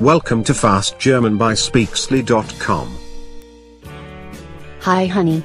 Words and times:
Welcome 0.00 0.44
to 0.44 0.54
Fast 0.54 1.00
German 1.00 1.36
by 1.38 1.54
Speaksly.com. 1.54 2.98
Hi, 4.82 5.06
honey. 5.06 5.42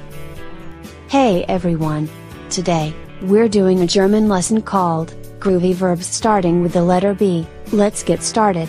Hey, 1.08 1.42
everyone. 1.48 2.08
Today, 2.50 2.94
we're 3.22 3.48
doing 3.48 3.80
a 3.80 3.86
German 3.88 4.28
lesson 4.28 4.62
called 4.62 5.12
Groovy 5.40 5.74
Verbs 5.74 6.06
starting 6.06 6.62
with 6.62 6.72
the 6.72 6.84
letter 6.84 7.14
B. 7.14 7.44
Let's 7.72 8.04
get 8.04 8.22
started. 8.22 8.68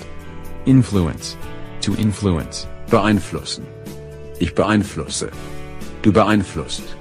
Influence. 0.66 1.38
To 1.82 1.96
influence. 1.98 2.66
Beeinflussen. 2.88 3.68
Ich 4.40 4.56
beeinflusse. 4.56 5.32
Du 6.02 6.12
beeinflusst. 6.12 6.96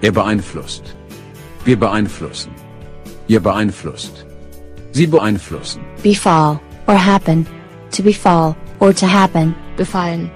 Er 0.00 0.12
beeinflusst. 0.12 0.94
Wir 1.64 1.76
beeinflussen. 1.76 2.54
Ihr 3.26 3.40
beeinflusst. 3.40 4.24
Sie 4.92 5.08
beeinflussen. 5.08 5.84
Befall, 6.04 6.60
or 6.86 6.94
happen. 6.94 7.44
To 7.92 8.02
befall, 8.02 8.56
or 8.80 8.92
to 8.92 9.06
happen. 9.06 9.54
Befallen. 9.76 10.30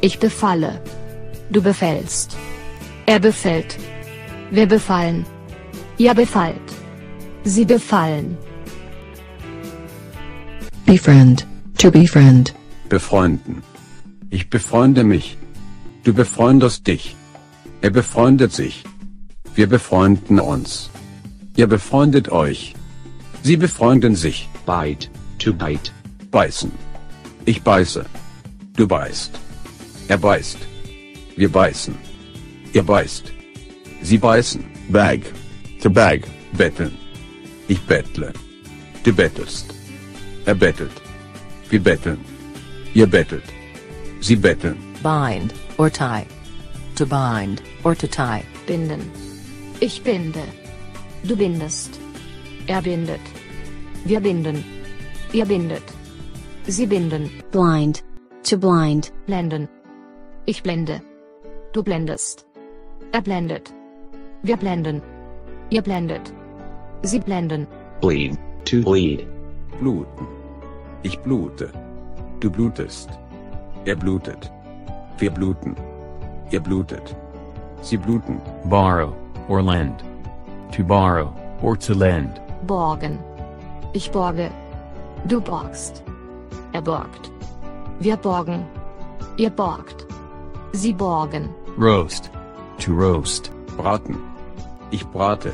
Ich 0.00 0.18
befalle. 0.18 0.80
Du 1.50 1.60
befällst. 1.60 2.36
Er 3.06 3.20
befällt. 3.20 3.76
Wir 4.50 4.66
befallen. 4.66 5.26
Ihr 5.98 6.14
befallt. 6.14 6.68
Sie 7.44 7.64
befallen. 7.64 8.36
Befriend. 10.86 11.46
To 11.78 11.90
befriend. 11.90 12.54
Befreunden. 12.88 13.62
Ich 14.30 14.48
befreunde 14.48 15.04
mich. 15.04 15.36
Du 16.04 16.12
befreundest 16.12 16.86
dich. 16.86 17.16
Er 17.80 17.90
befreundet 17.90 18.52
sich. 18.52 18.84
Wir 19.54 19.68
befreunden 19.68 20.40
uns. 20.40 20.90
Ihr 21.56 21.66
befreundet 21.66 22.30
euch. 22.30 22.74
Sie 23.42 23.56
befreunden 23.56 24.16
sich. 24.16 24.48
bite, 24.66 25.08
to 25.38 25.52
bite, 25.52 25.90
Beißen. 26.30 26.72
Ich 27.46 27.62
beiße. 27.62 28.04
Du 28.76 28.86
beißt. 28.86 29.32
Er 30.08 30.18
beißt. 30.18 30.58
Wir 31.36 31.50
beißen. 31.50 31.94
Ihr 32.72 32.82
beißt. 32.82 33.32
Sie 34.02 34.18
beißen. 34.18 34.64
Bag. 34.88 35.20
To 35.82 35.90
bag. 35.90 36.22
Betteln. 36.52 36.96
Ich 37.68 37.80
bettle. 37.82 38.32
Du 39.04 39.12
bettelst. 39.12 39.66
Er 40.46 40.54
bettelt. 40.54 40.96
Wir 41.70 41.80
betteln. 41.80 42.18
Ihr 42.94 43.06
bettelt. 43.06 43.44
Sie 44.20 44.36
betteln. 44.36 44.76
bind, 45.04 45.52
or 45.76 45.90
tie. 45.90 46.26
To 46.96 47.04
bind, 47.04 47.62
or 47.84 47.94
to 47.94 48.06
tie. 48.08 48.42
Binden. 48.66 49.10
Ich 49.80 50.02
binde. 50.02 50.44
Du 51.24 51.36
bindest. 51.36 52.00
Er 52.66 52.80
bindet. 52.80 53.20
Wir 54.04 54.20
binden. 54.20 54.64
Ihr 55.32 55.44
bindet. 55.44 55.93
Sie 56.66 56.86
binden. 56.86 57.30
Blind. 57.50 58.02
To 58.44 58.56
blind. 58.56 59.12
Blenden. 59.26 59.68
Ich 60.46 60.62
blende. 60.62 61.00
Du 61.72 61.82
blendest. 61.82 62.46
Er 63.12 63.20
blendet. 63.20 63.72
Wir 64.42 64.56
blenden. 64.56 65.02
Ihr 65.70 65.82
blendet. 65.82 66.32
Sie 67.02 67.20
blenden. 67.20 67.66
bleed, 68.00 68.38
to 68.64 68.82
bleed, 68.82 69.26
Bluten. 69.78 70.26
Ich 71.02 71.18
blute. 71.18 71.70
Du 72.40 72.50
blutest. 72.50 73.10
Er 73.84 73.96
blutet. 73.96 74.50
Wir 75.18 75.30
bluten. 75.30 75.76
Ihr 76.50 76.60
blutet. 76.60 77.14
Sie 77.82 77.98
bluten. 77.98 78.40
Borrow, 78.64 79.12
or 79.48 79.62
lend. 79.62 80.02
To 80.72 80.82
borrow, 80.82 81.32
or 81.62 81.76
to 81.76 81.94
lend. 81.94 82.40
Borgen. 82.66 83.18
Ich 83.92 84.10
borge. 84.10 84.50
Du 85.26 85.40
borgst. 85.40 86.02
Er 86.74 86.82
borgt. 86.82 87.30
Wir 88.00 88.16
borgen. 88.16 88.66
Ihr 89.36 89.50
borgt. 89.50 90.06
Sie 90.72 90.92
borgen. 90.92 91.54
Roast. 91.78 92.30
To 92.80 92.92
roast. 92.92 93.52
Braten. 93.76 94.16
Ich 94.90 95.06
brate. 95.06 95.52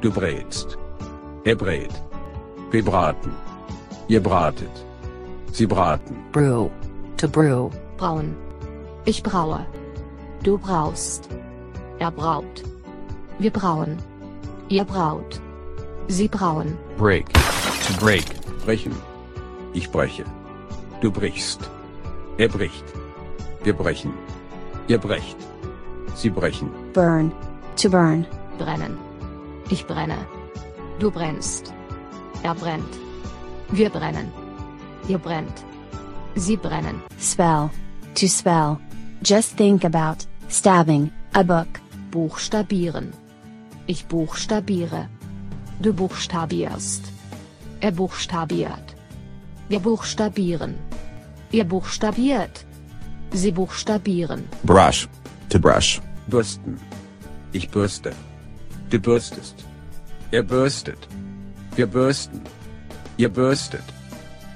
Du 0.00 0.10
brätst. 0.10 0.78
Er 1.44 1.54
brät. 1.54 1.92
Wir 2.70 2.82
braten. 2.82 3.30
Ihr 4.08 4.22
bratet. 4.22 4.70
Sie 5.52 5.66
braten. 5.66 6.16
Brew. 6.32 6.70
To 7.18 7.28
brew. 7.28 7.68
Brauen. 7.98 8.34
Ich 9.04 9.22
braue. 9.22 9.66
Du 10.44 10.56
braust. 10.56 11.28
Er 11.98 12.10
braut. 12.10 12.64
Wir 13.38 13.50
brauen. 13.50 13.98
Ihr 14.70 14.84
braut. 14.84 15.42
Sie 16.06 16.26
brauen. 16.26 16.78
Break. 16.96 17.34
To 17.34 17.92
break. 18.00 18.24
Brechen. 18.64 18.96
Ich 19.74 19.90
breche. 19.90 20.24
Du 21.00 21.12
brichst. 21.12 21.70
Er 22.38 22.48
bricht. 22.48 22.84
Wir 23.62 23.72
brechen. 23.72 24.12
Ihr 24.88 24.98
brecht. 24.98 25.36
Sie 26.14 26.30
brechen. 26.30 26.70
Burn. 26.92 27.32
To 27.76 27.88
burn. 27.88 28.26
Brennen. 28.58 28.98
Ich 29.70 29.86
brenne. 29.86 30.26
Du 30.98 31.10
brennst. 31.10 31.72
Er 32.42 32.54
brennt. 32.54 32.98
Wir 33.70 33.90
brennen. 33.90 34.32
Ihr 35.06 35.18
brennt. 35.18 35.64
Sie 36.34 36.56
brennen. 36.56 37.00
Spell. 37.20 37.70
To 38.16 38.26
spell. 38.26 38.78
Just 39.22 39.56
think 39.56 39.84
about 39.84 40.26
stabbing 40.48 41.12
a 41.34 41.44
book. 41.44 41.68
Buchstabieren. 42.10 43.12
Ich 43.86 44.06
buchstabiere. 44.06 45.08
Du 45.80 45.92
buchstabierst. 45.92 47.12
Er 47.80 47.92
buchstabiert. 47.92 48.96
Wir 49.68 49.80
buchstabieren. 49.80 50.87
Ihr 51.50 51.64
buchstabiert. 51.64 52.64
Sie 53.32 53.52
buchstabieren. 53.52 54.48
Brush. 54.64 55.08
To 55.50 55.58
brush. 55.58 56.00
Bürsten. 56.26 56.78
Ich 57.52 57.68
bürste. 57.70 58.12
Du 58.90 58.98
bürstest. 58.98 59.64
Er 60.30 60.42
bürstet. 60.42 60.98
Wir 61.76 61.86
bürsten. 61.86 62.42
Ihr 63.16 63.28
bürstet. 63.28 63.84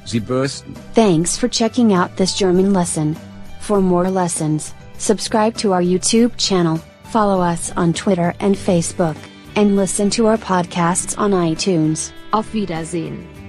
Sie 0.04 0.20
bürsten. 0.20 0.74
Thanks 0.94 1.38
for 1.38 1.48
checking 1.48 1.94
out 1.94 2.16
this 2.16 2.36
German 2.36 2.72
lesson. 2.72 3.16
For 3.60 3.80
more 3.80 4.10
lessons, 4.10 4.74
subscribe 4.98 5.56
to 5.58 5.72
our 5.72 5.82
YouTube 5.82 6.36
channel, 6.36 6.80
follow 7.04 7.40
us 7.40 7.72
on 7.76 7.92
Twitter 7.92 8.34
and 8.40 8.56
Facebook, 8.56 9.16
and 9.54 9.76
listen 9.76 10.10
to 10.10 10.26
our 10.26 10.36
podcasts 10.36 11.16
on 11.16 11.30
iTunes. 11.30 12.10
Auf 12.32 12.52
Wiedersehen. 12.52 13.41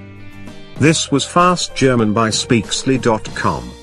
This 0.78 1.12
was 1.12 1.24
Fast 1.26 1.76
German 1.76 2.14
by 2.14 2.30
Speaksly.com. 2.30 3.83